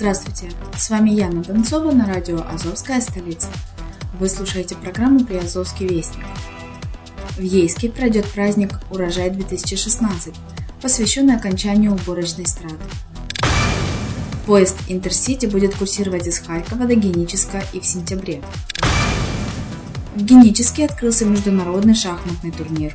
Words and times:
Здравствуйте, 0.00 0.52
с 0.76 0.90
вами 0.90 1.10
Яна 1.10 1.42
Донцова 1.42 1.90
на 1.90 2.06
радио 2.06 2.40
«Азовская 2.48 3.00
столица». 3.00 3.48
Вы 4.20 4.28
слушаете 4.28 4.76
программу 4.76 5.24
«Приазовский 5.24 5.88
вестник». 5.88 6.24
В 7.36 7.42
Ейске 7.42 7.90
пройдет 7.90 8.24
праздник 8.26 8.78
«Урожай-2016», 8.92 10.36
посвященный 10.80 11.34
окончанию 11.34 11.94
уборочной 11.94 12.46
страты. 12.46 12.76
Поезд 14.46 14.76
Интерсити 14.86 15.46
будет 15.46 15.74
курсировать 15.74 16.28
из 16.28 16.38
Харькова 16.38 16.86
до 16.86 16.94
Геническа 16.94 17.64
и 17.72 17.80
в 17.80 17.84
сентябре. 17.84 18.40
В 20.14 20.22
Геническе 20.22 20.84
открылся 20.84 21.24
международный 21.24 21.96
шахматный 21.96 22.52
турнир. 22.52 22.94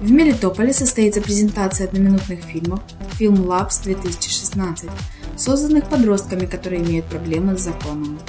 В 0.00 0.12
Мелитополе 0.12 0.72
состоится 0.72 1.20
презентация 1.20 1.88
одноминутных 1.88 2.40
фильмов 2.44 2.80
«Фильм 3.14 3.34
Labs 3.34 3.82
2016», 3.84 4.88
созданных 5.36 5.88
подростками, 5.88 6.46
которые 6.46 6.82
имеют 6.82 7.06
проблемы 7.06 7.58
с 7.58 7.62
законом. 7.62 8.20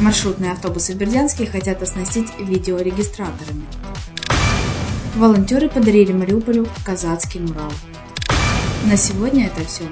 Маршрутные 0.00 0.50
автобусы 0.50 0.94
в 0.94 0.96
Бердянске 0.96 1.46
хотят 1.46 1.82
оснастить 1.82 2.26
видеорегистраторами. 2.40 3.64
Волонтеры 5.14 5.68
подарили 5.68 6.12
Мариуполю 6.12 6.66
казацкий 6.84 7.38
мурал. 7.38 7.72
На 8.86 8.96
сегодня 8.96 9.46
это 9.46 9.64
все. 9.64 9.84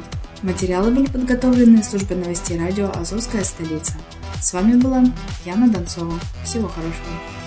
Материалы 0.42 0.90
были 0.90 1.06
подготовлены 1.06 1.84
службой 1.84 2.16
новостей 2.16 2.58
радио 2.58 2.90
«Азовская 2.96 3.44
столица». 3.44 3.94
С 4.42 4.52
вами 4.52 4.74
была 4.74 5.04
Яна 5.44 5.68
Донцова. 5.68 6.14
Всего 6.44 6.66
хорошего. 6.66 7.37